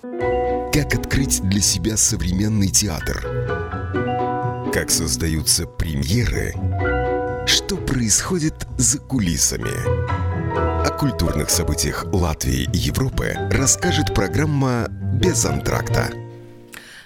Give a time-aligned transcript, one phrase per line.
[0.00, 3.20] Как открыть для себя современный театр?
[4.72, 6.54] Как создаются премьеры?
[7.48, 9.72] Что происходит за кулисами?
[10.86, 16.12] О культурных событиях Латвии и Европы расскажет программа «Без антракта».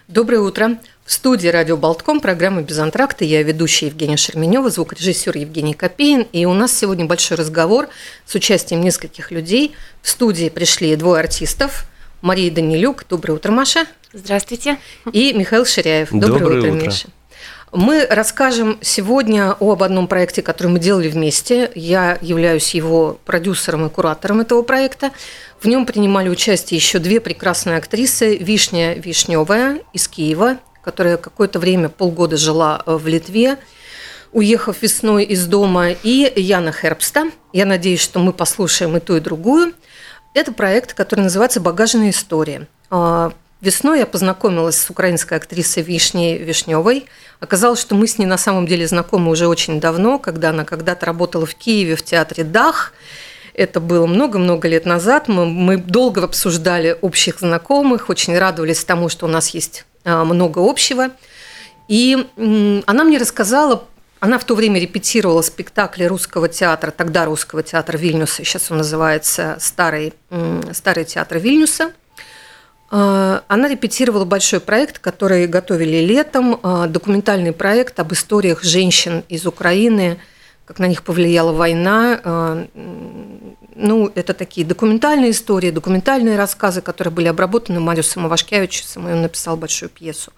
[0.07, 0.79] Доброе утро.
[1.07, 6.27] В студии радио Болтком программы «Без антракта» я ведущая Евгения Шерменева, звукорежиссер Евгений Копеин.
[6.33, 7.89] И у нас сегодня большой разговор
[8.27, 9.75] с участием нескольких людей.
[10.03, 11.87] В студии пришли двое артистов.
[12.23, 13.05] Мария Данилюк.
[13.11, 13.85] Доброе утро, Маша.
[14.13, 14.79] Здравствуйте.
[15.13, 16.11] И Михаил Ширяев.
[16.13, 16.87] Доброе, Доброе утро, утро.
[16.87, 17.09] Миша.
[17.73, 21.73] Мы расскажем сегодня об одном проекте, который мы делали вместе.
[21.75, 25.11] Я являюсь его продюсером и куратором этого проекта.
[25.59, 28.37] В нем принимали участие еще две прекрасные актрисы.
[28.37, 33.59] Вишня Вишневая из Киева, которая какое-то время, полгода жила э, в Литве,
[34.31, 37.33] уехав весной из дома, и Яна Хербста.
[37.53, 39.73] Я надеюсь, что мы послушаем и ту, и другую.
[40.35, 42.67] Это проект, который называется «Багажная история».
[42.91, 43.33] А,
[43.63, 47.07] Весной я познакомилась с украинской актрисой Вишней Вишневой.
[47.39, 51.07] Оказалось, что мы с ней на самом деле знакомы уже очень давно, когда она когда-то
[51.07, 52.93] работала в Киеве в театре «Дах».
[53.55, 55.29] Это было много-много лет назад.
[55.29, 60.59] Мы, мы долго обсуждали общих знакомых, очень радовались тому, что у нас есть а, много
[60.59, 61.11] общего.
[61.87, 62.27] И
[62.87, 63.85] она мне рассказала,
[64.23, 69.57] она в то время репетировала спектакли русского театра, тогда русского театра Вильнюса, сейчас он называется
[69.59, 70.15] Старый,
[70.73, 71.91] Старый театр Вильнюса.
[72.89, 79.45] А, Она репетировала большой проект, который готовили летом, а, документальный проект об историях женщин из
[79.45, 80.19] Украины,
[80.67, 82.21] как на них повлияла война.
[82.23, 82.67] А,
[83.75, 89.57] Ну, это такие документальные истории, документальные рассказы, которые были обработаны Мариусом Ивашкевичем, и он написал
[89.57, 90.33] большую пьесу.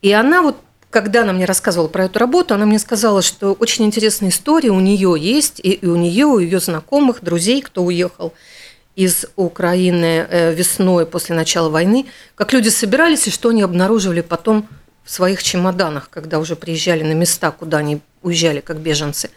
[0.00, 0.56] И она вот,
[0.90, 4.80] когда она мне рассказывала про эту работу, она мне сказала, что очень интересная история у
[4.80, 8.34] нее есть, и и у нее, у ее знакомых, друзей, кто уехал
[8.96, 14.68] из Украины э, весной после начала войны, как люди собирались и что они обнаруживали потом
[15.04, 19.30] в своих чемоданах, когда уже приезжали на места, куда они уезжали как беженцы.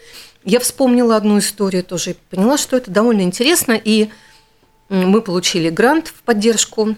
[0.44, 4.10] Я вспомнила одну историю тоже и поняла, что это довольно интересно, и
[4.88, 6.96] мы получили грант в поддержку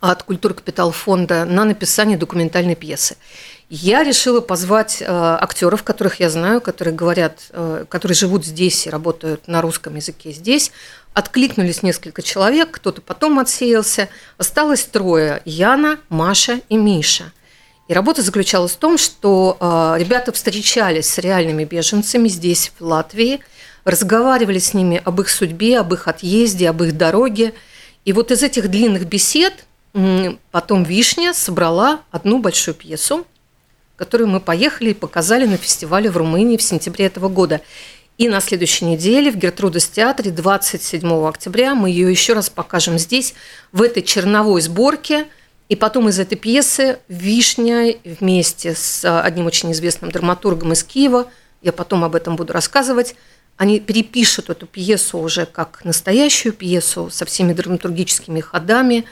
[0.00, 3.16] от Культур Капитал фонда на написание документальной пьесы.
[3.70, 8.90] Я решила позвать э, актеров, которых я знаю, которые говорят, э, которые живут здесь и
[8.90, 10.72] работают на русском языке здесь.
[11.12, 14.08] Откликнулись несколько человек, кто-то потом отсеялся.
[14.38, 17.30] Осталось трое– Яна, Маша и Миша.
[17.88, 23.40] И работа заключалась в том, что э, ребята встречались с реальными беженцами здесь, в Латвии,
[23.84, 27.52] разговаривали с ними об их судьбе, об их отъезде, об их дороге.
[28.06, 33.26] И вот из этих длинных бесед м, потом Вишня собрала одну большую пьесу,
[33.98, 37.60] которую мы поехали и показали на фестивале в Румынии в сентябре этого года.
[38.16, 43.34] И на следующей неделе в Гертрудес театре 27 октября мы ее еще раз покажем здесь,
[43.72, 45.26] в этой черновой сборке.
[45.68, 51.30] И потом из этой пьесы Вишня вместе с а, одним очень известным драматургом из Киева,
[51.60, 53.16] я потом об этом буду рассказывать,
[53.58, 59.04] они перепишут эту пьесу уже как настоящую пьесу со всеми драматургическими ходами,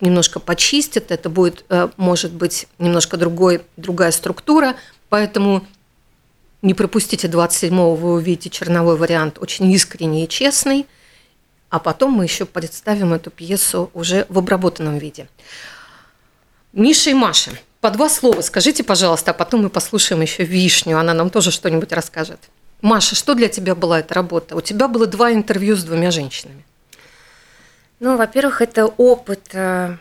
[0.00, 4.76] немножко почистят, это будет, а, может быть, немножко другой, другая структура,
[5.08, 5.66] поэтому
[6.62, 10.86] не пропустите 27-го, вы увидите черновой вариант, очень искренний и честный,
[11.68, 15.28] а потом мы еще представим эту пьесу уже в обработанном виде.
[16.72, 21.12] Миша и Маша, по два слова скажите, пожалуйста, а потом мы послушаем еще Вишню, она
[21.12, 22.38] нам тоже что-нибудь расскажет.
[22.82, 24.54] Маша, что для тебя была эта работа?
[24.54, 26.64] У тебя было два интервью с двумя женщинами.
[27.98, 29.96] Ну, во-первых, это опыт, э,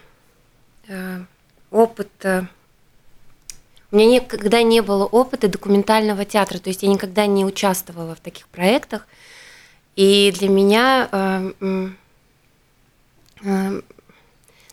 [0.90, 1.20] э,
[1.72, 2.10] опыт.
[2.24, 2.44] э,
[3.92, 8.20] У меня никогда не было опыта документального театра, то есть я никогда не участвовала в
[8.20, 9.08] таких проектах.
[9.96, 11.08] И для меня,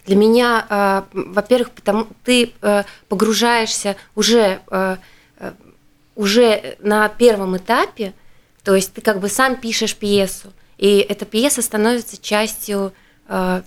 [0.05, 2.53] для меня, во-первых, потому ты
[3.09, 4.61] погружаешься уже
[6.17, 8.15] уже на первом этапе,
[8.65, 12.93] то есть ты как бы сам пишешь пьесу, и эта пьеса становится частью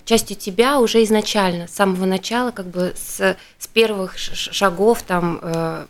[0.04, 5.40] частью тебя уже изначально, с самого начала, как бы с, с первых шагов там.
[5.42, 5.86] э,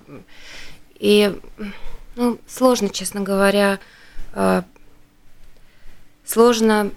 [0.99, 1.39] И
[2.15, 3.79] ну, сложно, честно говоря,
[4.33, 4.63] э,
[6.25, 6.91] сложно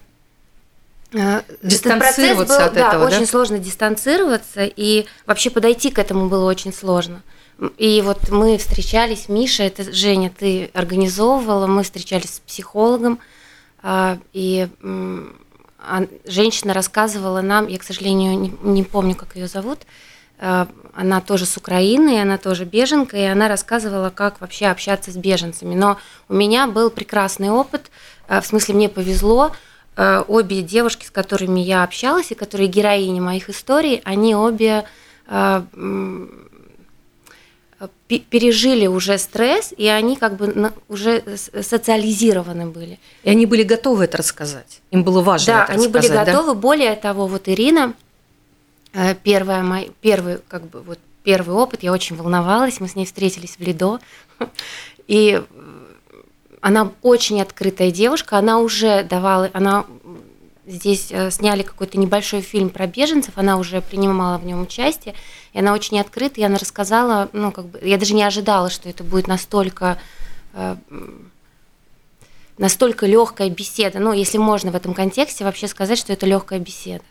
[1.12, 3.16] э, Дистанцироваться был, от да, этого, да?
[3.16, 7.24] очень сложно дистанцироваться, и вообще подойти к этому было очень сложно.
[7.78, 13.20] И вот мы встречались, Миша, это Женя, ты организовывала, мы встречались с психологом,
[14.32, 14.70] и
[16.26, 19.80] женщина рассказывала нам, я, к сожалению, не, не помню, как ее зовут,
[20.40, 25.16] а, она тоже с Украины, она тоже беженка, и она рассказывала, как вообще общаться с
[25.16, 25.76] беженцами.
[25.76, 25.98] Но
[26.28, 27.92] у меня был прекрасный опыт,
[28.28, 29.52] а, в смысле мне повезло,
[29.96, 34.86] э, обе девушки, с которыми я общалась, и которые героини моих историй, они обе
[35.28, 35.62] э,
[38.08, 43.00] пережили уже стресс, и они как бы уже социализированы были.
[43.24, 44.82] И они были готовы это рассказать.
[44.92, 46.54] Им было важно да, это они были готовы.
[46.54, 46.60] Да?
[46.60, 47.94] Более того, вот Ирина,
[48.94, 53.06] э, первая мой, первый, как бы, вот, первый опыт, я очень волновалась, мы с ней
[53.06, 54.00] встретились в Лидо,
[55.08, 55.42] и
[56.62, 59.86] она очень открытая девушка, она уже давала, она
[60.70, 65.16] здесь э, сняли какой-то небольшой фильм про беженцев, она уже принимала в нем участие,
[65.54, 68.88] и она очень открыта, и она рассказала, ну, как бы, я даже не ожидала, что
[68.88, 70.00] это будет настолько
[70.54, 70.76] э,
[72.58, 74.00] настолько легкая беседа.
[74.00, 77.04] Ну, если можно в этом контексте вообще сказать, что это легкая беседа.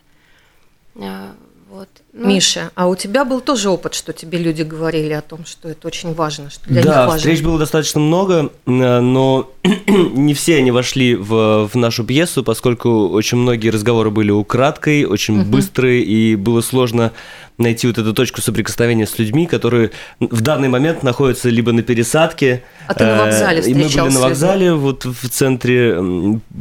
[1.79, 1.89] Э, вот.
[2.13, 5.69] Ну, Миша, а у тебя был тоже опыт, что тебе люди говорили о том, что
[5.69, 7.13] это очень важно, что для да, них важно?
[7.13, 9.51] Да, встреч было достаточно много, но
[9.87, 15.41] не все они вошли в, в нашу пьесу, поскольку очень многие разговоры были украдкой, очень
[15.41, 15.51] угу.
[15.51, 17.13] быстрые, и было сложно
[17.59, 19.91] найти вот эту точку соприкосновения с людьми, которые
[20.21, 22.63] в данный момент находятся либо на пересадке.
[22.87, 23.99] А ты на вокзале встречался?
[23.99, 26.01] И мы были на вокзале, вот в центре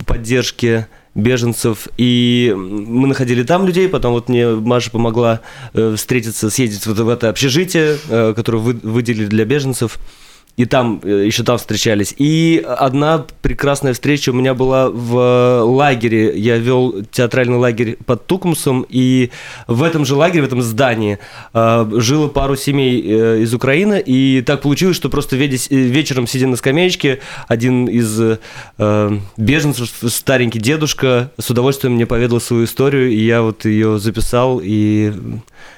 [0.05, 0.87] поддержки
[1.17, 5.41] беженцев, и мы находили там людей, потом вот мне Маша помогла
[5.73, 9.97] э, встретиться, съездить вот в это общежитие, э, которое вы, выделили для беженцев,
[10.57, 12.15] и там, э, еще там встречались.
[12.17, 16.37] И одна прекрасная встреча у меня была в лагере.
[16.37, 19.29] Я вел театральный лагерь под Тукумсом, и
[19.67, 21.19] в этом же лагере, в этом здании
[21.53, 26.55] э, жило пару семей э, из Украины, и так получилось, что просто вечером, сидя на
[26.55, 28.39] скамеечке, один из
[29.37, 35.13] беженцев, старенький дедушка, с удовольствием мне поведал свою историю, и я вот ее записал, и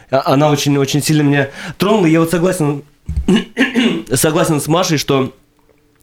[0.10, 2.06] она очень-очень сильно меня тронула.
[2.06, 2.84] Я вот согласен
[4.14, 5.34] согласен с Машей, что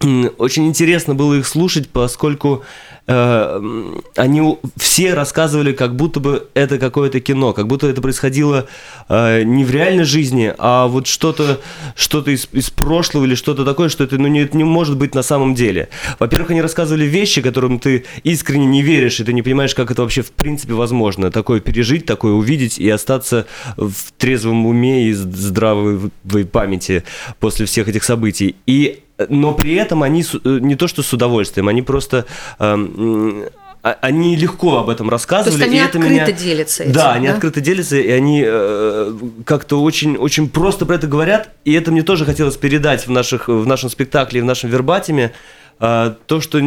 [0.01, 2.65] очень интересно было их слушать, поскольку
[3.07, 8.67] э, они все рассказывали, как будто бы это какое-то кино, как будто это происходило
[9.09, 11.61] э, не в реальной жизни, а вот что-то
[11.95, 15.23] что из, из прошлого или что-то такое, что это ну, не, не может быть на
[15.23, 15.89] самом деле.
[16.19, 20.03] Во-первых, они рассказывали вещи, которым ты искренне не веришь, и ты не понимаешь, как это
[20.03, 21.31] вообще в принципе возможно.
[21.31, 23.47] Такое пережить, такое увидеть и остаться
[23.79, 26.11] в трезвом уме и здравой
[26.53, 27.03] памяти
[27.41, 28.57] после всех этих событий.
[28.67, 32.27] И но при этом они э, не то что с удовольствием, они просто
[32.59, 33.45] эм,
[33.83, 35.59] а, они легко об этом рассказывали.
[35.59, 36.33] То есть они и это открыто меня...
[36.33, 37.35] делятся этим, Да, они да?
[37.35, 39.13] открыто делятся, и они э,
[39.45, 43.47] как-то очень, очень просто про это говорят, и это мне тоже хотелось передать в, наших,
[43.47, 45.33] в нашем спектакле, в нашем вербатиме,
[45.79, 46.61] э, то, что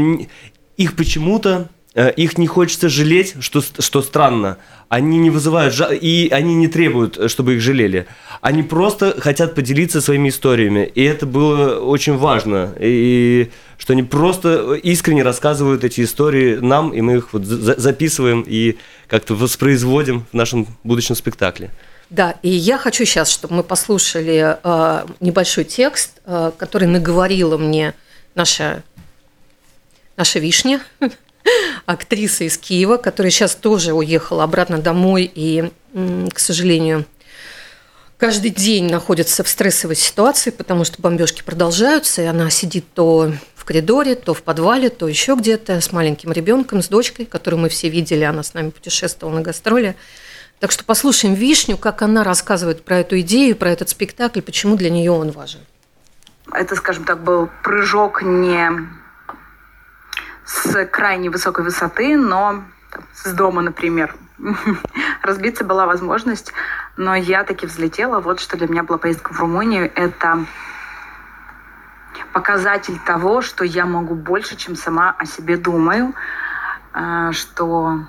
[0.77, 4.57] их почему-то их не хочется жалеть, что, что странно.
[4.89, 5.93] Они не вызывают, жа...
[5.93, 8.07] и они не требуют, чтобы их жалели.
[8.41, 10.91] Они просто хотят поделиться своими историями.
[10.93, 12.73] И это было очень важно.
[12.79, 18.77] И что они просто искренне рассказывают эти истории нам, и мы их вот записываем и
[19.07, 21.71] как-то воспроизводим в нашем будущем спектакле.
[22.09, 27.93] Да, и я хочу сейчас, чтобы мы послушали э, небольшой текст, э, который наговорила мне
[28.35, 28.83] наша,
[30.17, 30.81] наша вишня,
[31.89, 35.71] актриса из Киева, которая сейчас тоже уехала обратно домой и,
[36.31, 37.05] к сожалению,
[38.19, 43.65] каждый день находится в стрессовой ситуации, потому что бомбежки продолжаются, и она сидит то в
[43.65, 47.89] коридоре, то в подвале, то еще где-то с маленьким ребенком, с дочкой, которую мы все
[47.89, 49.95] видели, она с нами путешествовала на гастроли.
[50.59, 54.91] Так что послушаем Вишню, как она рассказывает про эту идею, про этот спектакль, почему для
[54.91, 55.61] нее он важен.
[56.53, 58.98] Это, скажем так, был прыжок не
[60.49, 62.63] с крайне высокой высоты, но
[63.13, 64.15] с дома, например.
[65.21, 66.53] Разбиться была возможность,
[66.97, 68.19] но я таки взлетела.
[68.19, 69.91] Вот что для меня была поездка в Румынию.
[69.93, 70.45] Это
[72.33, 76.15] показатель того, что я могу больше, чем сама о себе думаю,
[76.93, 77.99] а, что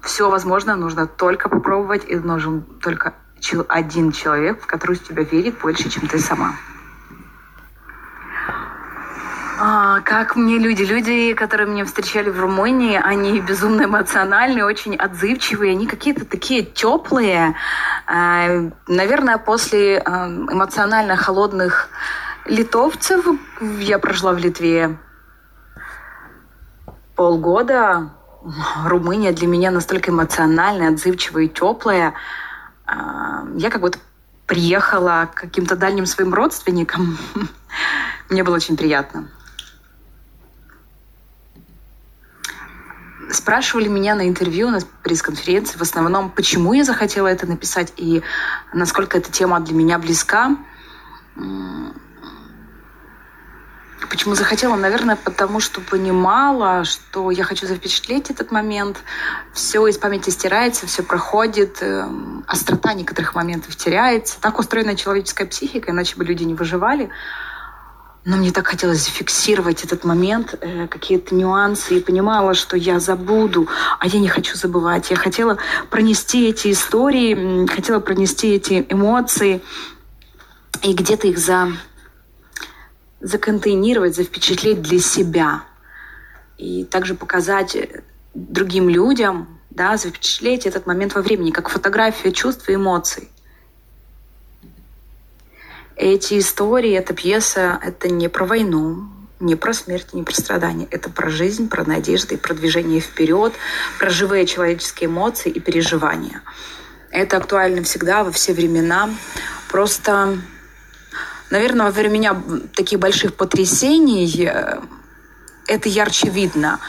[0.00, 3.14] все возможно, нужно только попробовать, и нужен только
[3.68, 6.54] один человек, в который тебя верит больше, чем ты сама.
[9.66, 15.72] А, как мне люди, люди, которые меня встречали в Румынии, они безумно эмоциональные, очень отзывчивые,
[15.72, 17.54] они какие-то такие теплые.
[18.06, 21.88] А, наверное, после а, эмоционально холодных
[22.44, 23.24] литовцев
[23.78, 24.98] я прожила в Литве
[27.16, 28.10] полгода.
[28.84, 32.12] Румыния для меня настолько эмоциональная, отзывчивая и теплая.
[32.86, 33.98] Я как будто
[34.46, 37.16] приехала к каким-то дальним своим родственникам.
[38.28, 39.30] Мне было очень приятно.
[43.30, 48.22] Спрашивали меня на интервью, на пресс-конференции в основном, почему я захотела это написать и
[48.72, 50.56] насколько эта тема для меня близка.
[54.10, 54.76] Почему захотела?
[54.76, 58.98] Наверное, потому что понимала, что я хочу запечатлеть этот момент.
[59.52, 64.40] Все из памяти стирается, все проходит, эм, острота некоторых моментов теряется.
[64.40, 67.10] Так устроена человеческая психика, иначе бы люди не выживали.
[68.24, 73.68] Но мне так хотелось зафиксировать этот момент, э, какие-то нюансы, и понимала, что я забуду,
[73.98, 75.10] а я не хочу забывать.
[75.10, 75.58] Я хотела
[75.90, 79.60] пронести эти истории, хотела пронести эти эмоции
[80.82, 81.72] и где-то их за
[83.20, 85.64] законтейнировать, завпечатлеть для себя.
[86.56, 87.76] И также показать
[88.34, 93.28] другим людям, да, запечатлеть этот момент во времени, как фотография чувств и эмоций.
[95.96, 99.08] Эти истории, эта пьеса, это не про войну,
[99.40, 100.88] не про смерть, не про страдания.
[100.90, 103.52] Это про жизнь, про надежды, про движение вперед,
[103.98, 106.42] про живые человеческие эмоции и переживания.
[107.10, 109.10] Это актуально всегда, во все времена.
[109.68, 110.38] Просто
[111.50, 112.42] Наверное, во время
[112.74, 114.80] таких больших потрясений э,
[115.68, 116.80] это ярче видно.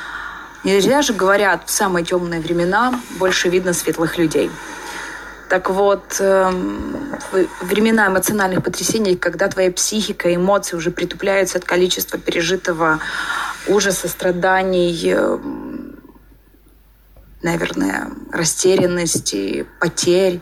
[0.64, 4.50] Не зря же говорят, в самые темные времена больше видно светлых людей.
[5.50, 7.16] Так вот, эм,
[7.62, 13.00] времена эмоциональных потрясений, когда твоя психика, эмоции уже притупляются от количества пережитого
[13.68, 16.00] ужаса, страданий, эм,
[17.44, 20.42] наверное, растерянности, потерь,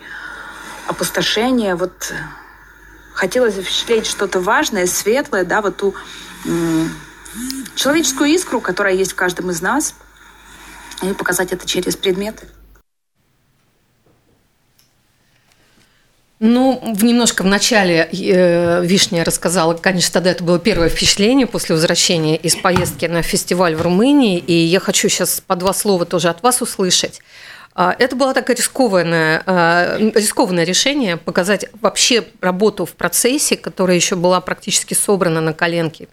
[0.88, 2.14] опустошения, вот
[3.14, 5.96] хотелось запечатлеть что-то важное, светлое, да, вот ту
[7.76, 9.96] человеческую искру, которая есть в каждом из нас,
[11.02, 12.48] и показать это через предметы.
[16.46, 21.74] Ну, в немножко в начале э, Вишня рассказала, конечно, тогда это было первое впечатление после
[21.74, 26.28] возвращения из поездки на фестиваль в Румынии, и я хочу сейчас по два слова тоже
[26.28, 27.22] от вас услышать.
[27.76, 34.18] А, это было такое рискованное, а, рискованное решение показать вообще работу в процессе, которая еще
[34.18, 36.10] была практически собрана на коленке.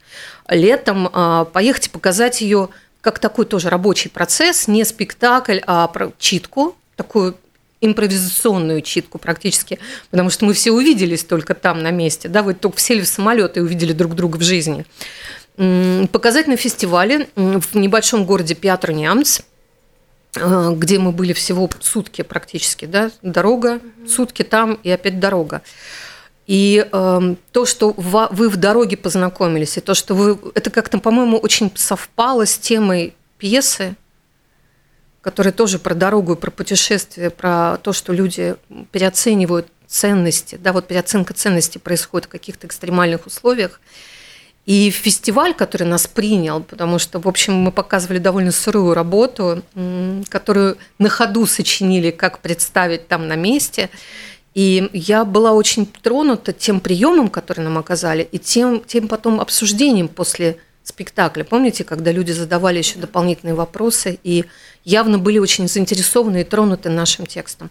[0.49, 2.69] Летом а, поехать и показать ее
[3.01, 7.35] как такой тоже рабочий процесс, не спектакль, а читку, такую
[7.81, 9.79] импровизационную читку практически,
[10.11, 13.57] потому что мы все увиделись только там на месте, да, вы только сели в самолет
[13.57, 14.85] и увидели друг друга в жизни.
[16.13, 19.41] Показать на фестивале в небольшом городе Пятр-Нямц,
[20.37, 25.63] Э, где мы были всего сутки практически, да, дорога, сутки там и опять дорога.
[26.47, 31.37] И э, то, что вы в дороге познакомились, и то, что вы, это как-то, по-моему,
[31.37, 33.97] очень совпало с темой пьесы,
[35.23, 38.57] которая тоже про дорогу про путешествие, про то, что люди
[38.91, 43.81] переоценивают ценности, да, вот переоценка ценностей происходит в каких-то экстремальных условиях.
[44.67, 49.62] И фестиваль, который нас принял, потому что, в общем, мы показывали довольно сырую работу,
[50.29, 53.91] которую на ходу сочинили, как представить там на месте.
[54.55, 60.09] И я была очень тронута тем приемом, который нам оказали, и тем, тем потом обсуждением
[60.09, 60.59] после
[60.91, 61.45] спектакля.
[61.45, 64.45] Помните, когда люди задавали еще дополнительные вопросы и
[64.85, 67.71] явно были очень заинтересованы и тронуты нашим текстом.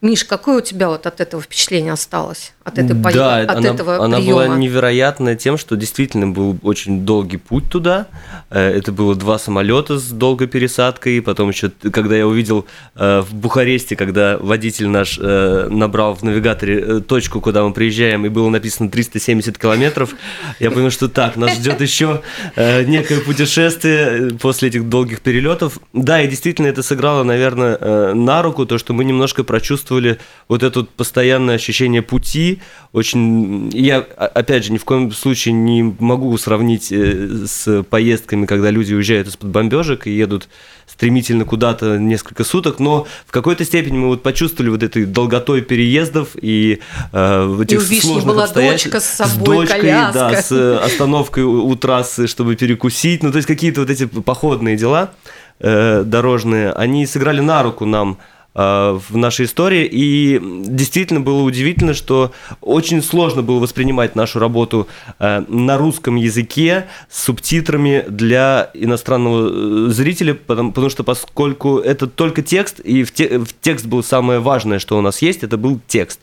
[0.00, 2.52] Миш, какое у тебя вот от этого впечатление осталось?
[2.68, 4.44] От этой поездки, да, от она, этого она приема?
[4.44, 8.06] была невероятная тем, что действительно был очень долгий путь туда.
[8.50, 11.20] Э, это было два самолета с долгой пересадкой.
[11.22, 17.00] Потом еще, когда я увидел э, в Бухаресте, когда водитель наш э, набрал в навигаторе
[17.00, 20.14] точку, куда мы приезжаем, и было написано 370 километров,
[20.60, 22.22] я понял, что так, нас ждет еще
[22.56, 25.78] некое путешествие после этих долгих перелетов.
[25.92, 30.62] Да, и действительно это сыграло, наверное, на руку, то, что мы немножко прочувствовали чувствовали вот
[30.62, 32.57] это постоянное ощущение пути.
[32.92, 38.70] Очень, я, опять же, ни в коем случае не могу сравнить э, с поездками, когда
[38.70, 40.48] люди уезжают из-под бомбежек и едут
[40.86, 46.30] стремительно куда-то несколько суток, но в какой-то степени мы вот почувствовали вот этой долготой переездов
[46.40, 46.80] и
[47.12, 50.12] э, в этих и у сложных была дочка с собой, с дочкой, коляска.
[50.12, 54.76] да, с остановкой у, у трассы, чтобы перекусить, ну то есть какие-то вот эти походные
[54.76, 55.12] дела
[55.60, 59.88] э, дорожные, они сыграли на руку нам Э, в нашей истории.
[59.90, 64.88] И действительно было удивительно, что очень сложно было воспринимать нашу работу
[65.18, 72.08] э, на русском языке с субтитрами для иностранного э, зрителя, потому, потому что поскольку это
[72.08, 75.56] только текст, и в, те, в текст был самое важное, что у нас есть, это
[75.56, 76.20] был текст.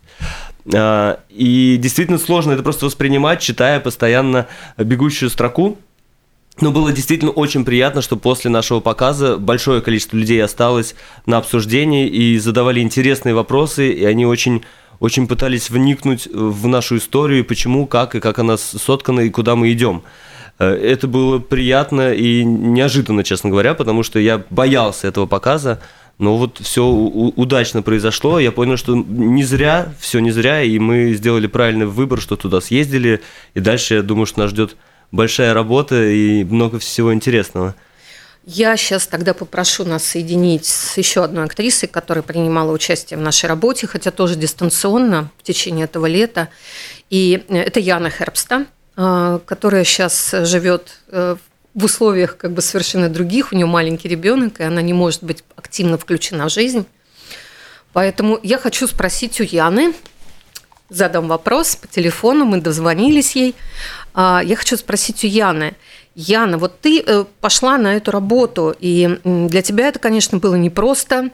[0.68, 5.78] И действительно сложно это просто воспринимать, читая постоянно бегущую строку.
[6.62, 10.96] Но было действительно очень приятно, что после нашего показа большое количество людей осталось
[11.26, 14.64] на обсуждении и задавали интересные вопросы, и они очень
[15.02, 19.72] очень пытались вникнуть в нашу историю, почему, как и как она соткана и куда мы
[19.74, 20.04] идем.
[20.58, 25.82] Э, это было приятно и неожиданно, честно говоря, потому что я боялся этого показа,
[26.18, 28.40] но вот все удачно произошло.
[28.40, 32.62] Я понял, что не зря, все не зря, и мы сделали правильный выбор, что туда
[32.62, 33.22] съездили.
[33.54, 34.78] И дальше, я думаю, что нас ждет
[35.12, 37.76] большая работа и много всего интересного.
[38.46, 43.48] Я сейчас тогда попрошу нас соединить с еще одной актрисой, которая принимала участие в нашей
[43.48, 46.50] работе, хотя тоже дистанционно в течение этого лета.
[47.10, 51.38] И это Яна Хербста, э, которая сейчас живет э,
[51.74, 53.52] в условиях как бы совершенно других.
[53.52, 56.86] У нее маленький ребенок, и она не может быть активно включена в жизнь.
[57.94, 59.94] Поэтому я хочу спросить у Яны,
[60.90, 63.56] задам вопрос по телефону, мы дозвонились ей.
[64.14, 65.76] А, я хочу спросить у Яны–
[66.16, 71.30] Яна, вот ты э, пошла на эту работу, и для тебя это, конечно, было непросто.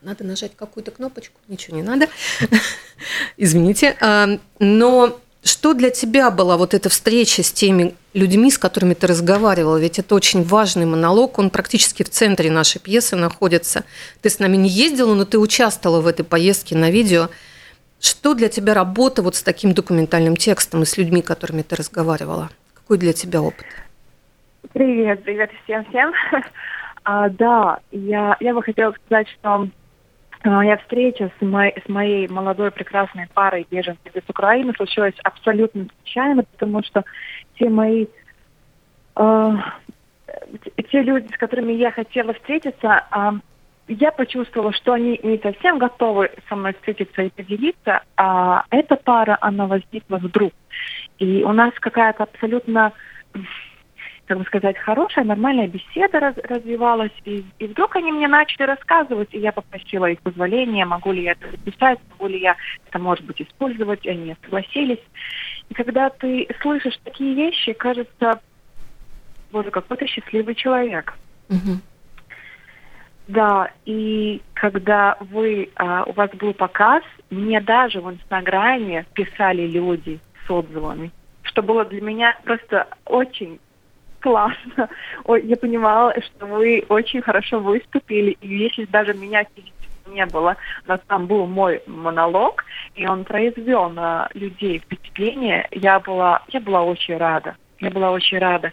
[0.00, 2.08] Надо нажать какую-то кнопочку, ничего не надо.
[3.36, 3.96] Извините.
[4.00, 9.08] А, но что для тебя была вот эта встреча с теми людьми, с которыми ты
[9.08, 9.76] разговаривала?
[9.76, 13.82] Ведь это очень важный монолог, он практически в центре нашей пьесы находится.
[14.22, 17.28] Ты с нами не ездила, но ты участвовала в этой поездке на видео.
[18.00, 22.48] Что для тебя работа вот с таким документальным текстом и с людьми, которыми ты разговаривала?
[22.72, 23.66] Какой для тебя опыт?
[24.72, 26.12] Привет, привет всем-всем.
[27.02, 29.68] А, да, я, я бы хотела сказать, что
[30.44, 36.44] моя встреча с, мой, с моей молодой прекрасной парой беженцев из Украины случилась абсолютно случайно,
[36.44, 37.02] потому что
[37.58, 38.06] те мои
[39.16, 39.50] э,
[40.90, 43.30] те люди, с которыми я хотела встретиться, э,
[43.90, 49.36] я почувствовала, что они не совсем готовы со мной встретиться и поделиться, а эта пара,
[49.40, 50.52] она возникла вдруг.
[51.18, 52.92] И у нас какая-то абсолютно
[54.26, 57.10] как бы сказать, хорошая, нормальная беседа раз, развивалась.
[57.24, 61.32] И, и вдруг они мне начали рассказывать, и я попросила их позволения, могу ли я
[61.32, 62.54] это записать, могу ли я
[62.86, 64.06] это, может быть, использовать.
[64.06, 65.02] И они согласились.
[65.68, 68.40] И когда ты слышишь такие вещи, кажется,
[69.50, 71.12] боже, какой ты счастливый человек.
[71.48, 71.80] Угу.
[73.30, 80.18] Да, и когда вы, а, у вас был показ, мне даже в Инстаграме писали люди
[80.44, 83.60] с отзывами, что было для меня просто очень
[84.18, 84.88] классно.
[85.26, 89.46] Ой, я понимала, что вы очень хорошо выступили, и если даже меня
[90.08, 90.56] не было,
[90.88, 92.64] но там был мой монолог,
[92.96, 97.54] и он произвел на людей впечатление, я была, я была очень рада.
[97.80, 98.72] Я была очень рада.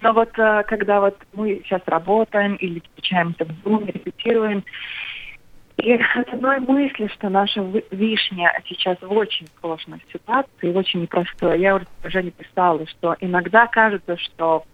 [0.00, 4.64] Но вот э, когда вот мы сейчас работаем или встречаемся в Zoom, репетируем,
[5.76, 11.60] и от одной мысли, что наша вишня сейчас в очень сложной ситуации, очень непростой.
[11.60, 14.64] Я уже не писала, что иногда кажется, что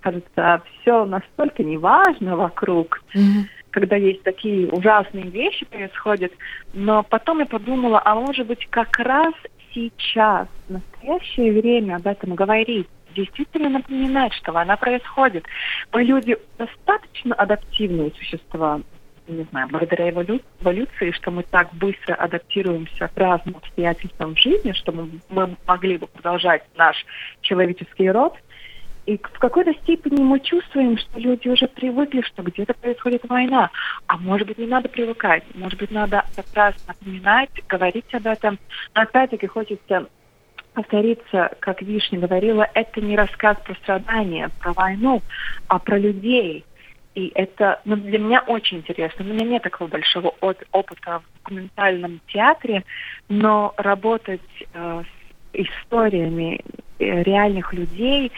[0.00, 3.44] кажется, все настолько неважно вокруг, mm-hmm.
[3.70, 6.32] когда есть такие ужасные вещи происходят.
[6.74, 9.32] Но потом я подумала, а может быть как раз
[9.74, 15.44] сейчас, в настоящее время об этом говорить, действительно напоминать, что она происходит.
[15.92, 18.80] Мы люди достаточно адаптивные существа,
[19.28, 25.10] не знаю, благодаря эволюции, что мы так быстро адаптируемся к разным обстоятельствам жизни, что мы,
[25.28, 27.04] мы могли бы продолжать наш
[27.40, 28.34] человеческий род–
[29.06, 33.70] и в какой-то степени мы чувствуем, что люди уже привыкли, что где-то происходит война.
[34.06, 35.44] А может быть, не надо привыкать.
[35.54, 38.58] Может быть, надо как раз напоминать, говорить об этом.
[38.94, 40.06] Но опять-таки хочется
[40.72, 45.22] повториться, как Вишня говорила, это не рассказ про страдания, про войну,
[45.68, 46.64] а про людей.
[47.14, 49.24] И это ну, для меня очень интересно.
[49.24, 50.34] У меня нет такого большого
[50.72, 52.84] опыта в документальном театре,
[53.28, 54.40] но работать
[54.72, 56.60] э, с историями
[56.98, 58.32] э, реальных людей,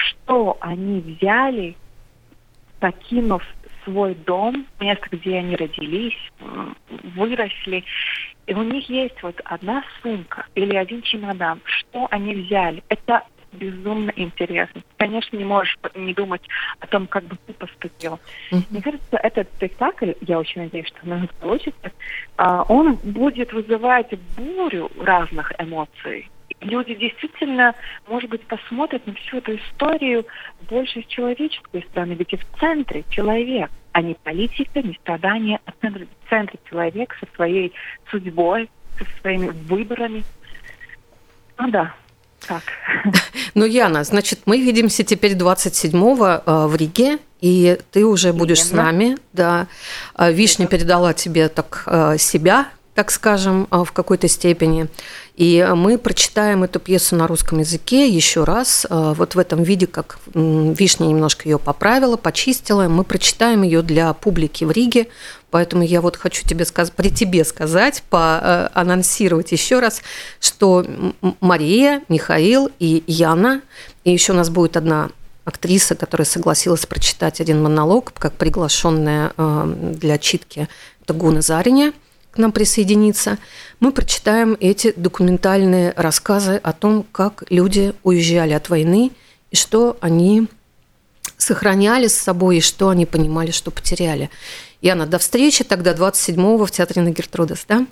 [0.00, 1.76] что они взяли,
[2.78, 3.42] покинув
[3.84, 6.18] свой дом, место, где они родились,
[7.14, 7.84] выросли,
[8.46, 11.60] и у них есть вот одна сумка или один чемодан.
[11.64, 12.82] Что они взяли?
[12.88, 14.82] Это безумно интересно.
[14.96, 16.42] Конечно, не можешь не думать
[16.78, 18.20] о том, как бы ты поступил.
[18.50, 18.64] Mm-hmm.
[18.70, 21.90] Мне кажется, этот спектакль, я очень надеюсь, что у нас получится,
[22.36, 26.30] а, он будет вызывать бурю разных эмоций
[26.60, 27.74] люди действительно,
[28.08, 30.26] может быть, посмотрят на всю эту историю
[30.68, 35.72] больше с человеческой стороны, ведь и в центре человек, а не политика, не страдания, а
[35.72, 37.72] в центре, в центре человек со своей
[38.10, 40.22] судьбой, со своими выборами.
[41.58, 41.94] Ну да,
[42.46, 42.62] так.
[43.54, 48.70] Ну, Яна, значит, мы видимся теперь 27-го э, в Риге, и ты уже будешь Именно.
[48.70, 49.16] с нами.
[49.32, 49.66] Да.
[50.14, 52.68] А Вишня передала тебе так э, себя,
[53.00, 54.86] так скажем, э, в какой-то степени.
[55.34, 59.86] И мы прочитаем эту пьесу на русском языке еще раз, э, вот в этом виде,
[59.86, 62.88] как Вишня немножко ее поправила, почистила.
[62.88, 65.08] Мы прочитаем ее для публики в Риге,
[65.50, 70.02] поэтому я вот хочу тебе сказать, при тебе сказать, поанонсировать еще раз,
[70.38, 70.84] что
[71.40, 73.62] Мария, Михаил и Яна,
[74.04, 75.08] и еще у нас будет одна
[75.46, 80.68] актриса, которая согласилась прочитать один монолог, как приглашенная для читки,
[81.02, 81.94] это Гуна Зариня–
[82.30, 83.38] к нам присоединиться,
[83.80, 89.10] мы прочитаем эти документальные рассказы о том, как люди уезжали от войны
[89.50, 90.48] и что они
[91.36, 94.30] сохраняли с собой и что они понимали, что потеряли.
[94.80, 97.86] Яна, до встречи тогда 27-го в Театре на Гертрудес, да?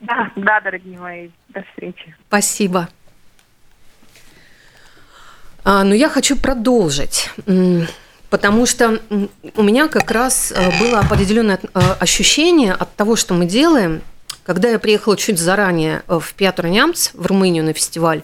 [0.00, 2.14] Да, да, дорогие мои, до встречи.
[2.28, 2.88] Спасибо.
[5.64, 7.30] А, но я хочу продолжить,
[8.30, 9.00] потому что
[9.56, 14.02] у меня как раз э, было определенное э, ощущение от того, что мы делаем.
[14.44, 18.22] Когда я приехала чуть заранее э, в Пятр Нямц, в Румынию на фестиваль,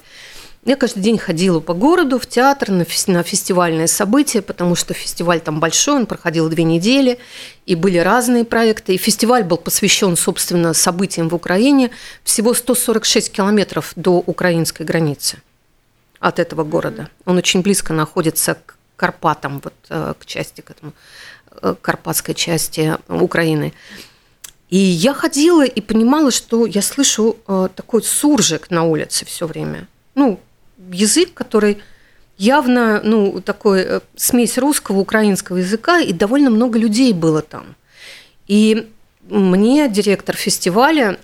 [0.64, 5.60] я каждый день ходила по городу, в театр, на, фестивальные события, потому что фестиваль там
[5.60, 7.18] большой, он проходил две недели,
[7.66, 8.94] и были разные проекты.
[8.94, 11.90] И фестиваль был посвящен, собственно, событиям в Украине.
[12.22, 15.42] Всего 146 километров до украинской границы
[16.18, 17.10] от этого города.
[17.26, 20.92] Он очень близко находится к Карпатам, вот э, к части, к этому
[21.62, 23.72] э, карпатской части Украины.
[24.70, 29.88] И я ходила и понимала, что я слышу э, такой суржик на улице все время.
[30.14, 30.40] Ну,
[30.90, 31.78] язык, который
[32.38, 37.76] явно, ну, такой смесь русского, украинского языка, и довольно много людей было там.
[38.46, 38.90] И
[39.28, 41.18] мне директор фестиваля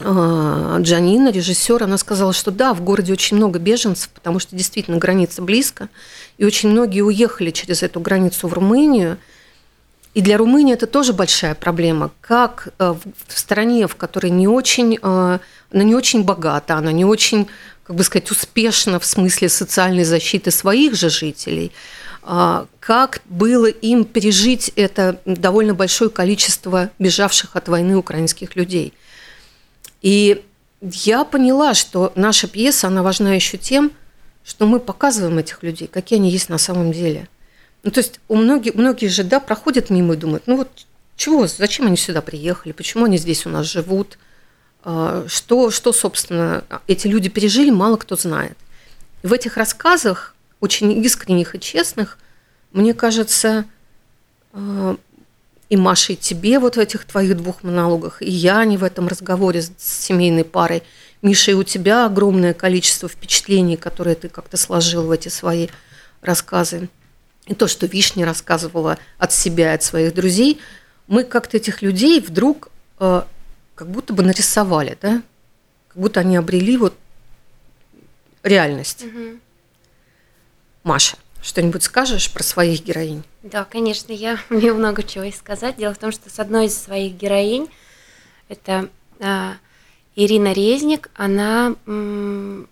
[0.00, 5.42] Джанина, режиссер, она сказала, что да, в городе очень много беженцев, потому что действительно граница
[5.42, 5.88] близко,
[6.38, 9.18] и очень многие уехали через эту границу в Румынию.
[10.14, 12.10] И для Румынии это тоже большая проблема.
[12.20, 12.94] Как э,
[13.26, 17.48] в стране, в которой не очень, э, она не очень богата, она не очень,
[17.84, 21.72] как бы сказать, успешна в смысле социальной защиты своих же жителей,
[22.24, 28.94] а, как было им пережить это довольно большое количество бежавших от войны украинских людей–
[30.02, 30.44] и
[30.80, 33.92] я поняла, что наша пьеса, она важна еще тем,
[34.44, 37.28] что мы показываем этих людей, какие они есть на самом деле.
[37.84, 40.86] Ну, то есть у многих, многие же, да, проходят мимо и думают, ну вот
[41.16, 44.18] чего, зачем они сюда приехали, почему они здесь у нас живут,
[44.84, 48.56] а, что, что, собственно, эти люди пережили, мало кто знает.
[49.22, 52.18] И в этих рассказах, очень искренних и честных,
[52.72, 53.66] мне кажется,
[54.52, 54.96] а,
[55.72, 59.08] и Маша, и тебе вот в этих твоих двух монологах, и я не в этом
[59.08, 60.82] разговоре с семейной парой.
[61.22, 65.68] Миша, и у тебя огромное количество впечатлений, которые ты как-то сложил в эти свои
[66.20, 66.90] рассказы.
[67.46, 70.60] И то, что Вишня рассказывала от себя, от своих друзей,
[71.06, 72.68] мы как-то этих людей вдруг
[73.00, 73.22] э,
[73.74, 75.22] как будто бы нарисовали, да?
[75.88, 76.94] Как будто они обрели вот
[78.42, 79.04] реальность.
[79.04, 79.38] Угу.
[80.84, 81.16] Маша.
[81.42, 83.24] Что-нибудь скажешь про своих героинь?
[83.42, 85.76] Да, конечно, я умею много чего и сказать.
[85.76, 87.68] Дело в том, что с одной из своих героинь,
[88.48, 88.88] это
[89.20, 89.54] а,
[90.14, 91.74] Ирина Резник, она...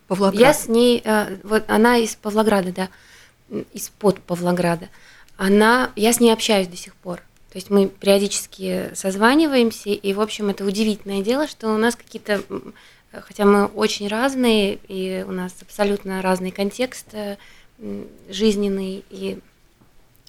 [0.06, 0.40] Павлоград.
[0.40, 1.02] Я с ней...
[1.04, 2.88] А, вот она из Павлограда, да,
[3.72, 4.88] из-под Павлограда.
[5.36, 5.90] Она...
[5.96, 7.18] Я с ней общаюсь до сих пор.
[7.50, 12.40] То есть мы периодически созваниваемся, и, в общем, это удивительное дело, что у нас какие-то...
[13.10, 17.08] Хотя мы очень разные, и у нас абсолютно разный контекст
[18.28, 19.04] жизненный.
[19.10, 19.38] И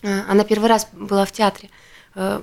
[0.03, 1.69] э, она первый раз была в театре
[2.15, 2.41] э,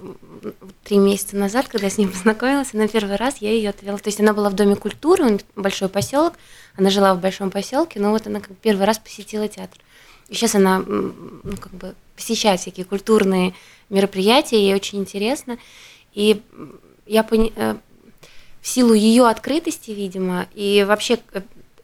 [0.85, 3.99] три месяца назад, когда я с ним познакомилась, она первый раз я ее отвела.
[3.99, 6.35] То есть она была в Доме культуры, большой поселок,
[6.77, 9.79] она жила в большом поселке, но вот она как первый раз посетила театр.
[10.29, 13.55] И сейчас она ну, как бы посещает всякие культурные
[13.89, 15.59] мероприятия, ей очень интересно.
[16.13, 16.43] И
[17.07, 17.53] я пони...
[17.57, 17.77] Э,
[18.61, 21.19] в силу ее открытости, видимо, и вообще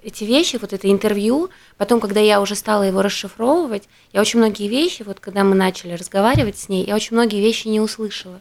[0.05, 4.69] эти вещи, вот это интервью, потом, когда я уже стала его расшифровывать, я очень многие
[4.69, 8.40] вещи, вот когда мы начали разговаривать с ней, я очень многие вещи не услышала.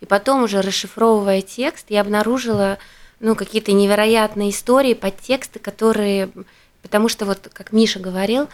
[0.00, 2.78] И потом уже расшифровывая текст, я обнаружила
[3.20, 6.28] ну, какие-то невероятные истории, подтексты, которые,
[6.82, 8.48] потому что вот, как Миша говорил,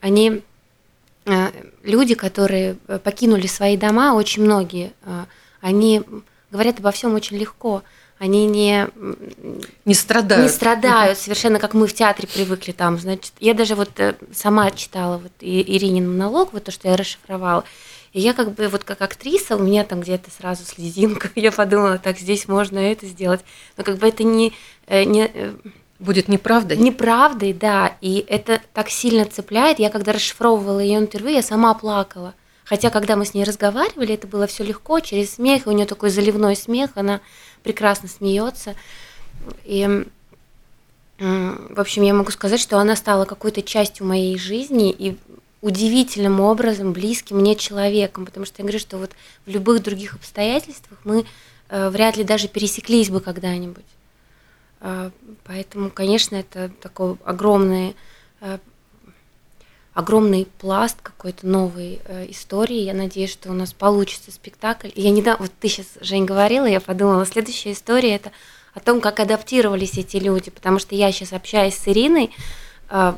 [0.00, 0.42] они
[1.24, 1.46] э,
[1.82, 5.24] люди, которые покинули свои дома, очень многие, э,
[5.60, 6.02] они
[6.50, 7.82] говорят обо всем очень легко
[8.18, 8.88] они не,
[9.84, 10.44] не страдают.
[10.44, 12.98] Не страдают, совершенно как мы в театре привыкли там.
[12.98, 17.64] Значит, я даже вот э, сама читала вот Иринин монолог, вот то, что я расшифровала.
[18.12, 21.98] И я как бы вот как актриса, у меня там где-то сразу слезинка, я подумала,
[21.98, 23.40] так, здесь можно это сделать.
[23.76, 24.52] Но как бы это не...
[24.86, 25.52] Э, не э,
[26.00, 26.76] Будет неправдой?
[26.76, 27.96] Неправдой, да.
[28.00, 29.80] И это так сильно цепляет.
[29.80, 32.34] Я когда расшифровывала ее интервью, я сама плакала.
[32.64, 36.10] Хотя, когда мы с ней разговаривали, это было все легко, через смех, у нее такой
[36.10, 37.20] заливной смех, она
[37.68, 38.74] прекрасно смеется.
[39.64, 40.06] И,
[41.18, 45.18] в общем, я могу сказать, что она стала какой-то частью моей жизни и
[45.60, 49.10] удивительным образом близким мне человеком, потому что я говорю, что вот
[49.44, 51.26] в любых других обстоятельствах мы
[51.68, 53.84] э, вряд ли даже пересеклись бы когда-нибудь.
[54.80, 55.10] Э,
[55.44, 57.94] поэтому, конечно, это такое огромное,
[58.40, 58.58] э,
[59.98, 62.82] огромный пласт какой-то новой э, истории.
[62.82, 64.90] Я надеюсь, что у нас получится спектакль.
[64.94, 68.30] Я не вот ты сейчас, Жень, говорила, я подумала, следующая история это
[68.74, 72.30] о том, как адаптировались эти люди, потому что я сейчас общаюсь с Ириной,
[72.90, 73.12] э,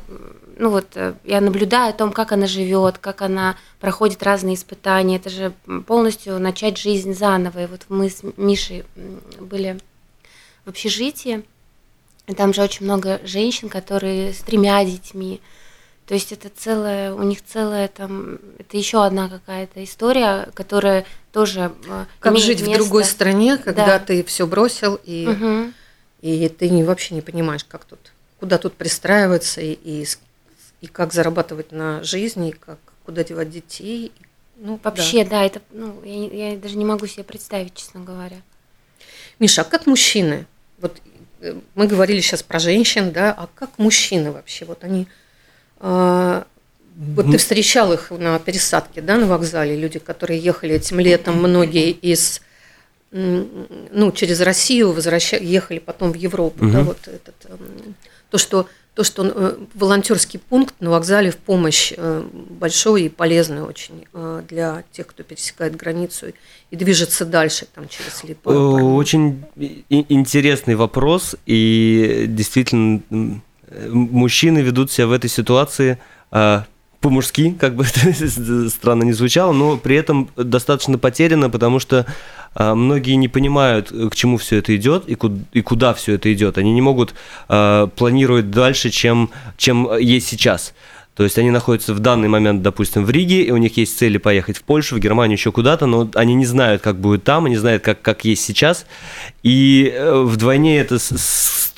[0.57, 5.17] ну вот э, я наблюдаю о том, как она живет, как она проходит разные испытания.
[5.17, 5.53] Это же
[5.85, 7.65] полностью начать жизнь заново.
[7.65, 8.85] И вот мы с Мишей
[9.39, 9.77] были
[10.65, 11.43] в общежитии,
[12.35, 15.41] там же очень много женщин, которые с тремя детьми.
[16.05, 21.71] То есть это целая, у них целая там, это еще одна какая-то история, которая тоже
[21.87, 22.73] э, как жить место.
[22.73, 23.99] в другой стране, когда да.
[23.99, 25.71] ты все бросил и угу.
[26.21, 30.05] и ты не вообще не понимаешь, как тут, куда тут пристраиваться и, и
[30.81, 34.11] и как зарабатывать на жизнь, и как куда девать детей.
[34.57, 38.37] Ну, Вообще, да, да это, ну, я, я даже не могу себе представить, честно говоря.
[39.39, 40.45] Миша, а как мужчины?
[40.79, 41.01] Вот
[41.39, 44.65] э, мы говорили сейчас про женщин, да, а как мужчины вообще?
[44.65, 45.07] Вот они,
[45.81, 46.43] э,
[47.15, 51.89] вот ты встречал их на пересадке, да, на вокзале, люди, которые ехали этим летом, многие
[51.91, 52.41] из,
[53.11, 56.71] ну, через Россию возвращали, ехали потом в Европу, угу.
[56.71, 57.95] да, вот этот, эм,
[58.29, 63.63] то, что то, что э, волонтерский пункт на вокзале в помощь э, большой и полезный
[63.63, 66.27] очень э, для тех, кто пересекает границу
[66.71, 68.51] и движется дальше там через Липу.
[68.51, 69.45] Очень
[69.89, 73.41] интересный вопрос, и действительно
[73.89, 75.97] мужчины ведут себя в этой ситуации
[76.31, 76.65] а,
[77.01, 82.05] по-мужски, как бы это странно не звучало, но при этом достаточно потеряно, потому что
[82.53, 86.31] а, многие не понимают, к чему все это идет и куда, и куда все это
[86.31, 86.57] идет.
[86.57, 87.13] Они не могут
[87.49, 90.73] а, планировать дальше, чем, чем есть сейчас.
[91.15, 94.17] То есть они находятся в данный момент, допустим, в Риге, и у них есть цели
[94.17, 97.57] поехать в Польшу, в Германию, еще куда-то, но они не знают, как будет там, они
[97.57, 98.85] знают, как, как есть сейчас.
[99.43, 100.97] И э, вдвойне это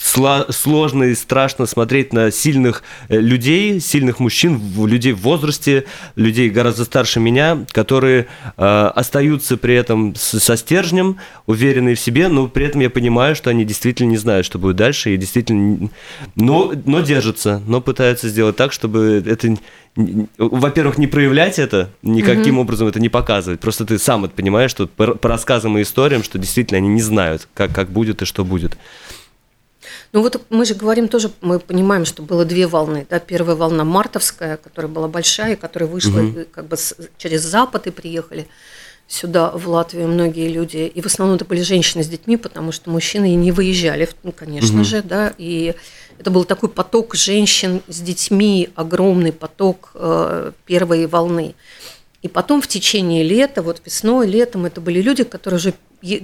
[0.03, 5.85] сложно и страшно смотреть на сильных э, людей, сильных мужчин, людей в возрасте,
[6.15, 12.47] людей гораздо старше меня, которые э, остаются при этом со стержнем, уверенные в себе, но
[12.47, 15.89] при этом я понимаю, что они действительно не знают, что будет дальше, и действительно,
[16.35, 19.55] но, но держатся, но пытаются сделать так, чтобы это
[20.37, 22.63] во-первых, не проявлять это, никаким угу.
[22.63, 23.59] образом это не показывать.
[23.59, 27.01] Просто ты сам это понимаешь, что по, по рассказам и историям, что действительно они не
[27.01, 28.75] знают, как, как будет и что будет.
[30.11, 33.05] Ну вот мы же говорим тоже, мы понимаем, что было две волны.
[33.09, 33.19] Да?
[33.19, 36.45] Первая волна мартовская, которая была большая, которая вышла угу.
[36.51, 38.47] как бы с, через Запад и приехали
[39.07, 40.91] сюда, в Латвию, многие люди.
[40.93, 44.77] И в основном это были женщины с детьми, потому что мужчины не выезжали, ну, конечно
[44.77, 44.85] угу.
[44.85, 45.33] же, да.
[45.37, 45.75] И
[46.19, 51.55] это был такой поток женщин с детьми, огромный поток э, первой волны.
[52.21, 55.73] И потом в течение лета, вот весной, летом, это были люди, которые уже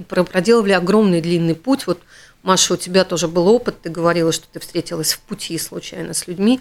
[0.08, 1.86] проделывали огромный длинный путь.
[1.86, 2.00] Вот
[2.42, 6.26] Маша, у тебя тоже был опыт, ты говорила, что ты встретилась в пути случайно с
[6.26, 6.60] людьми,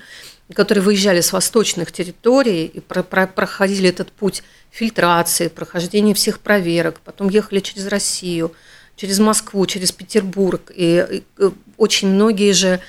[0.54, 7.00] которые выезжали с восточных территорий и про про проходили этот путь фильтрации, прохождения всех проверок,
[7.00, 8.54] потом ехали через Россию,
[8.96, 10.72] через Москву, через Петербург.
[10.76, 11.44] И, и
[11.78, 12.82] очень многие же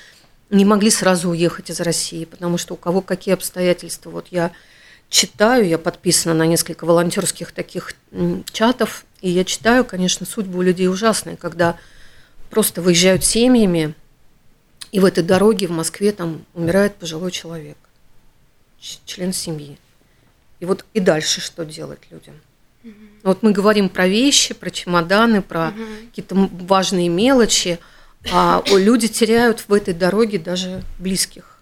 [0.51, 4.11] не могли сразу уехать из России, потому что у кого какие обстоятельства.
[4.11, 4.51] Вот я
[5.09, 7.95] читаю, я подписана на несколько волонтерских таких
[8.53, 11.77] чатов, и я читаю, конечно, судьбы у людей ужасные, когда
[12.51, 13.95] просто выезжают семьями,
[14.93, 17.77] и в этой дороге в Москве там умирает пожилой человек,
[19.05, 19.79] член семьи.
[20.59, 22.35] И вот и дальше что делать людям?
[22.85, 22.95] Угу.
[23.23, 25.83] Вот мы говорим про вещи, про чемоданы, про угу.
[26.09, 27.79] какие-то важные мелочи,
[28.31, 31.59] а люди теряют в этой дороге даже близких.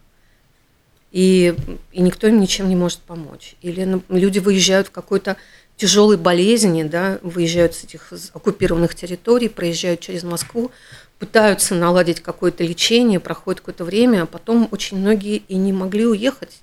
[1.13, 1.55] И,
[1.93, 3.55] и никто им ничем не может помочь.
[3.63, 5.37] Или ну, люди выезжают в какой-то
[5.79, 10.71] тяжелой болезни, да, выезжают с этих оккупированных территорий, проезжают через Москву,
[11.19, 16.61] пытаются наладить какое-то лечение, проходит какое-то время, а потом очень многие и не могли уехать,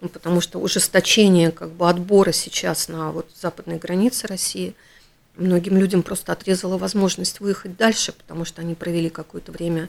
[0.00, 4.74] ну, потому что ужесточение как бы отбора сейчас на вот западной границе России
[5.36, 9.88] многим людям просто отрезало возможность выехать дальше, потому что они провели какое-то время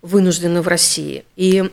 [0.00, 1.24] вынужденно в России.
[1.36, 1.70] И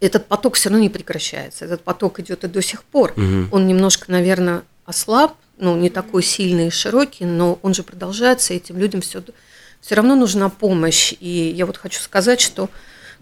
[0.00, 1.64] этот поток все равно не прекращается.
[1.64, 3.12] Этот поток идет и до сих пор.
[3.12, 3.48] Угу.
[3.50, 8.56] Он немножко, наверное, ослаб, ну, не такой сильный и широкий, но он же продолжается, и
[8.56, 9.22] этим людям все,
[9.80, 11.14] все равно нужна помощь.
[11.20, 12.68] И я вот хочу сказать, что,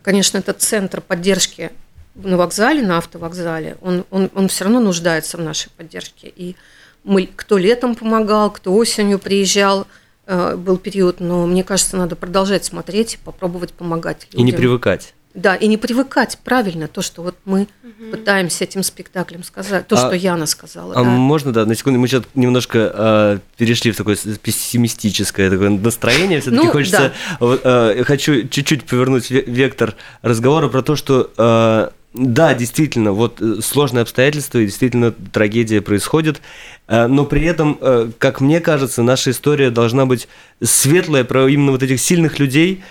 [0.02, 1.70] конечно, этот центр поддержки
[2.14, 6.32] на вокзале, на автовокзале, он, он, он все равно нуждается в нашей поддержке.
[6.34, 6.56] И
[7.04, 9.86] мы, кто летом помогал, кто осенью приезжал,
[10.26, 14.40] э, был период, но мне кажется, надо продолжать смотреть и попробовать помогать людям.
[14.40, 15.14] И не привыкать.
[15.34, 18.10] Да, и не привыкать правильно то, что вот мы угу.
[18.10, 20.94] пытаемся этим спектаклем сказать, то, а, что Яна сказала.
[20.94, 21.08] А да.
[21.08, 26.66] можно, да, на секунду, мы сейчас немножко э, перешли в такое пессимистическое такое настроение, все-таки
[26.66, 27.36] ну, хочется, да.
[27.40, 33.62] вот, э, хочу чуть-чуть повернуть вектор разговора про то, что э, да, действительно, вот э,
[33.62, 36.42] сложные обстоятельства и действительно трагедия происходит,
[36.86, 40.28] э, но при этом, э, как мне кажется, наша история должна быть
[40.62, 42.84] светлая про именно вот этих сильных людей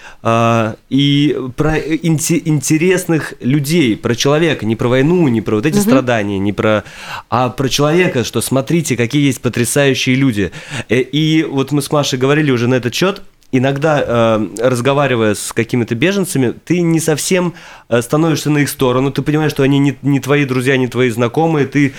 [0.90, 5.84] и про интересных людей, про человека, не про войну, не про вот эти угу.
[5.84, 6.84] страдания, не про,
[7.30, 10.52] а про человека, что смотрите, какие есть потрясающие люди.
[10.90, 13.22] И вот мы с Машей говорили уже на этот счет,
[13.52, 17.54] иногда, э, разговаривая с какими-то беженцами, ты не совсем
[17.90, 21.10] э, становишься на их сторону, ты понимаешь, что они не, не твои друзья, не твои
[21.10, 21.94] знакомые, ты,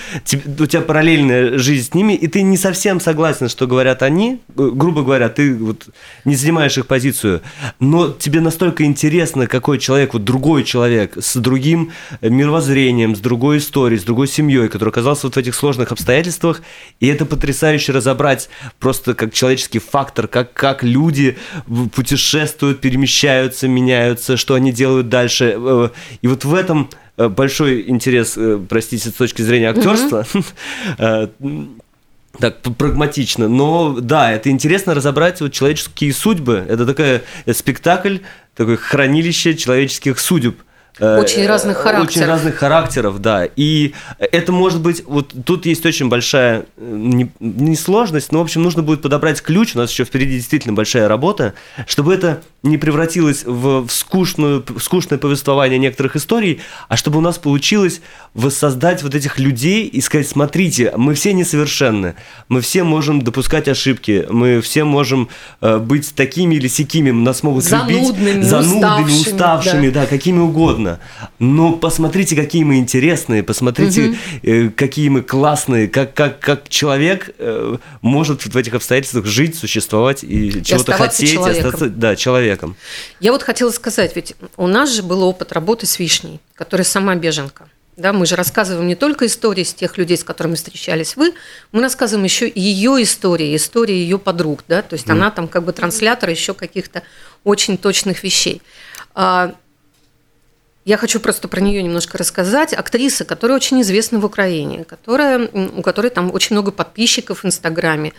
[0.58, 4.70] у тебя параллельная жизнь с ними, и ты не совсем согласен, что говорят они, э,
[4.72, 5.88] грубо говоря, ты вот
[6.24, 7.42] не занимаешь их позицию,
[7.80, 14.00] но тебе настолько интересно, какой человек, вот другой человек, с другим мировоззрением, с другой историей,
[14.00, 16.62] с другой семьей, который оказался вот в этих сложных обстоятельствах,
[17.00, 21.36] и это потрясающе разобрать просто как человеческий фактор, как, как люди
[21.94, 25.54] путешествуют, перемещаются, меняются, что они делают дальше.
[25.56, 25.88] Э,
[26.20, 30.26] и вот в этом э, большой интерес, э, простите, с точки зрения актерства.
[32.38, 36.64] так прагматично, но да, это интересно разобрать вот человеческие судьбы.
[36.66, 37.20] Это такой
[37.54, 38.18] спектакль,
[38.54, 40.56] такое хранилище человеческих судеб.
[40.98, 42.08] Очень разных характеров.
[42.08, 43.48] Очень разных характеров, да.
[43.56, 48.62] И это может быть, вот тут есть очень большая, не, не сложность, но, в общем,
[48.62, 51.54] нужно будет подобрать ключ, у нас еще впереди действительно большая работа,
[51.86, 57.38] чтобы это не превратилось в, в скучную, скучное повествование некоторых историй, а чтобы у нас
[57.38, 58.00] получилось
[58.34, 62.14] воссоздать вот этих людей и сказать, смотрите, мы все несовершенны,
[62.48, 65.28] мы все можем допускать ошибки, мы все можем
[65.60, 70.00] э, быть такими или сякими, нас могут занудными, любить занудными, уставшими, уставшими да.
[70.02, 70.91] да, какими угодно.
[71.38, 74.16] Но посмотрите, какие мы интересные, посмотрите, угу.
[74.42, 80.22] э, какие мы классные, как, как, как человек э, может в этих обстоятельствах жить, существовать
[80.24, 81.66] и, чего-то хотеть, человеком.
[81.66, 82.76] остаться, да, человек человеком.
[83.20, 87.14] Я вот хотела сказать, ведь у нас же был опыт работы с Вишней, которая сама
[87.14, 87.68] беженка.
[87.96, 91.34] Да, мы же рассказываем не только истории с тех людей, с которыми встречались вы,
[91.72, 95.12] мы рассказываем еще и ее истории, истории ее подруг, да, то есть mm.
[95.12, 97.02] она там как бы транслятор еще каких-то
[97.44, 98.62] очень точных вещей.
[99.14, 99.52] А,
[100.84, 102.72] я хочу просто про нее немножко рассказать.
[102.72, 108.12] Актриса, которая очень известна в Украине, которая, у которой там очень много подписчиков в Инстаграме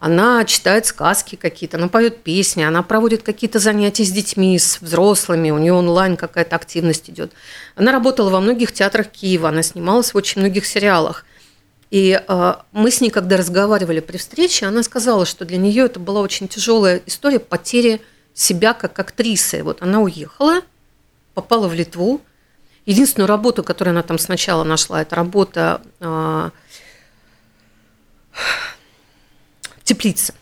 [0.00, 5.50] она читает сказки какие-то, она поет песни, она проводит какие-то занятия с детьми, с взрослыми,
[5.50, 7.32] у нее онлайн какая-то активность идет.
[7.74, 11.24] Она работала во многих театрах Киева, она снималась в очень многих сериалах.
[11.90, 15.98] И э, мы с ней, когда разговаривали при встрече, она сказала, что для нее это
[15.98, 18.00] была очень тяжелая история потери
[18.34, 19.64] себя как актрисы.
[19.64, 20.60] Вот она уехала,
[21.38, 22.20] попала в Литву.
[22.84, 26.50] Единственную работу, которую она там сначала нашла, это работа э,
[29.84, 30.34] теплице,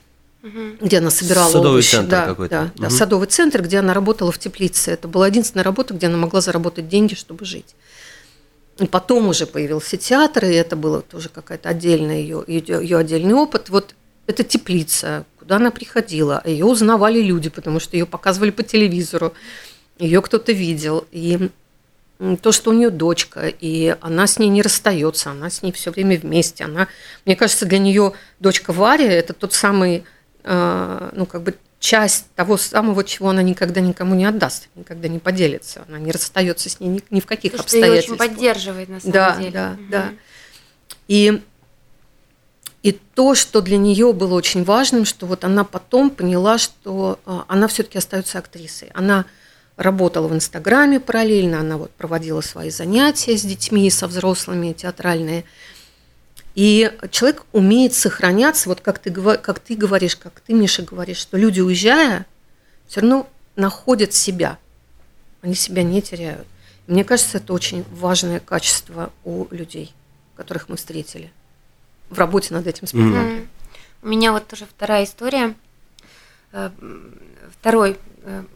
[0.43, 0.77] угу.
[0.81, 1.91] где она собирала садовый овощи.
[1.91, 2.55] центр да, какой-то.
[2.55, 2.83] Да, угу.
[2.83, 4.91] да, садовый центр, где она работала в теплице.
[4.91, 7.75] Это была единственная работа, где она могла заработать деньги, чтобы жить.
[8.79, 13.35] И потом уже появился театр, и это было тоже какая-то отдельная ее, ее, ее отдельный
[13.35, 13.69] опыт.
[13.69, 13.95] Вот
[14.27, 16.41] это теплица, куда она приходила.
[16.47, 19.35] Ее узнавали люди, потому что ее показывали по телевизору.
[19.99, 21.07] Ее кто-то видел.
[21.11, 21.51] И
[22.41, 25.91] то, что у нее дочка, и она с ней не расстается, она с ней все
[25.91, 26.65] время вместе.
[26.65, 26.89] Она,
[27.25, 30.05] мне кажется, для нее дочка Варя это тот самый,
[30.45, 35.19] э, ну как бы часть того самого, чего она никогда никому не отдаст, никогда не
[35.19, 38.17] поделится, она не расстается с ней ни, ни в каких то, обстоятельствах.
[38.17, 39.51] Что ее очень поддерживает на самом да, деле.
[39.51, 39.83] Да, угу.
[39.91, 40.11] да.
[41.09, 41.43] И
[42.83, 47.41] и то, что для нее было очень важным, что вот она потом поняла, что э,
[47.49, 48.91] она все-таки остается актрисой.
[48.95, 49.27] Она
[49.77, 55.45] работала в Инстаграме параллельно, она вот проводила свои занятия с детьми, со взрослыми, театральные.
[56.55, 61.37] И человек умеет сохраняться, вот как ты, как ты говоришь, как ты, Миша, говоришь, что
[61.37, 62.25] люди, уезжая,
[62.89, 64.59] все равно находят себя.
[65.43, 66.47] Они себя не теряют.
[66.87, 69.93] И мне кажется, это очень важное качество у людей,
[70.35, 71.31] которых мы встретили
[72.09, 73.39] в работе над этим спектаклем.
[73.41, 73.49] Mm-hmm.
[74.03, 75.55] У меня вот тоже вторая история.
[76.53, 76.71] Э,
[77.61, 77.99] второй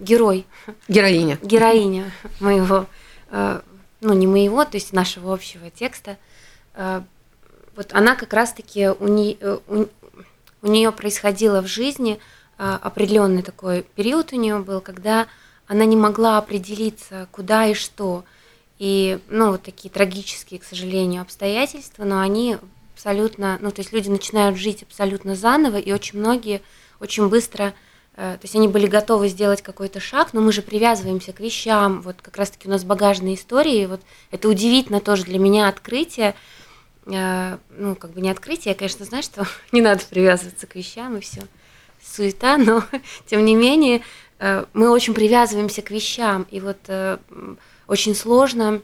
[0.00, 0.46] герой.
[0.88, 1.38] Героиня.
[1.42, 2.86] Героиня моего,
[3.30, 3.60] э,
[4.00, 6.16] ну не моего, то есть нашего общего текста.
[6.74, 7.02] Э,
[7.76, 9.86] вот она как раз-таки, у, не, у,
[10.62, 12.18] у нее происходило в жизни
[12.58, 15.28] определенный такой период у нее был, когда
[15.66, 18.24] она не могла определиться, куда и что.
[18.78, 22.58] И, ну, вот такие трагические, к сожалению, обстоятельства, но они
[22.94, 26.60] абсолютно, ну, то есть люди начинают жить абсолютно заново, и очень многие
[26.98, 27.72] очень быстро Э,
[28.16, 32.16] то есть они были готовы сделать какой-то шаг, но мы же привязываемся к вещам, вот
[32.20, 34.00] как раз-таки у нас багажные истории, вот
[34.30, 36.34] это удивительно тоже для меня открытие,
[37.06, 41.16] э, ну, как бы не открытие, я, конечно, знаю, что не надо привязываться к вещам
[41.16, 41.42] и все,
[42.02, 42.84] суета, но
[43.26, 44.02] тем не менее
[44.38, 46.78] э, мы очень привязываемся к вещам, и вот
[47.86, 48.82] очень сложно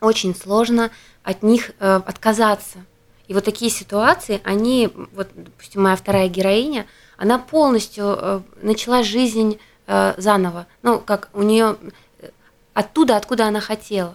[0.00, 0.90] очень сложно
[1.22, 2.84] от них э, отказаться.
[3.26, 6.86] И вот такие ситуации, они, вот, допустим, моя вторая героиня,
[7.18, 10.66] она полностью э, начала жизнь э, заново.
[10.82, 11.76] Ну, как у нее
[12.20, 12.30] э,
[12.72, 14.14] оттуда, откуда она хотела.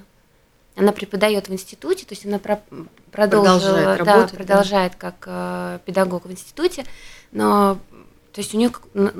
[0.76, 2.64] Она преподает в институте, то есть она про,
[3.12, 5.14] продолжила, продолжает, да, работать, продолжает да.
[5.20, 6.84] как педагог в институте,
[7.32, 7.78] но
[8.32, 8.72] то есть у нее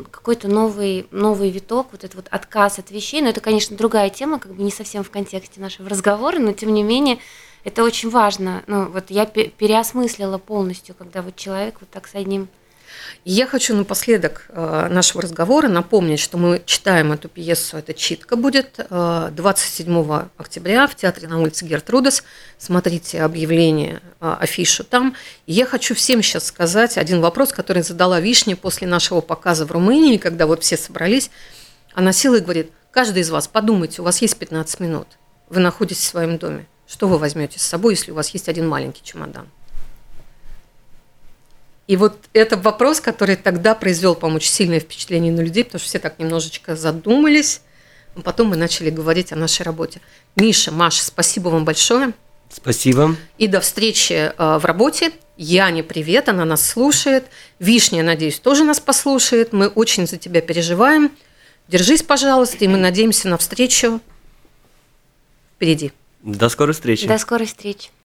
[0.10, 3.22] какой-то новый, новый виток, вот этот вот отказ от вещей.
[3.22, 6.74] Но это, конечно, другая тема, как бы не совсем в контексте нашего разговора, но тем
[6.74, 7.20] не менее
[7.64, 8.64] это очень важно.
[8.66, 12.48] Ну, вот я переосмыслила полностью, когда вот человек вот так с одним
[13.26, 18.80] я хочу напоследок э, нашего разговора напомнить, что мы читаем эту пьесу, это читка будет
[18.90, 22.24] 27 э, октября в театре на улице Гертрудес.
[22.58, 25.16] Смотрите объявление, э, афишу там.
[25.46, 29.72] И я хочу всем сейчас сказать один вопрос, который задала Вишня после нашего показа в
[29.72, 31.30] Румынии, когда вот все собрались.
[31.94, 35.08] Она и говорит, каждый из вас, подумайте, у вас есть 15 минут,
[35.50, 36.66] вы находитесь в своем доме.
[36.88, 39.48] Что вы возьмете с собой, если у вас есть один маленький чемодан?
[41.88, 45.90] И вот это вопрос, который тогда произвел, по-моему, очень сильное впечатление на людей, потому что
[45.90, 47.62] все так немножечко задумались.
[48.16, 50.00] Но потом мы начали говорить о нашей работе.
[50.36, 52.14] Миша, Маша, спасибо вам большое.
[52.50, 53.16] Спасибо.
[53.38, 55.12] И до встречи э, в работе.
[55.36, 57.26] Яне привет, она нас слушает.
[57.60, 59.52] Вишня, надеюсь, тоже нас послушает.
[59.52, 61.12] Мы очень за тебя переживаем.
[61.68, 64.00] Держись, пожалуйста, и мы надеемся на встречу
[65.56, 65.92] впереди.
[66.22, 67.08] До скорой встречи.
[67.08, 67.90] До скорой встречи.